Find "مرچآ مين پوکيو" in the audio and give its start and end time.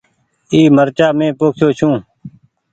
0.75-1.69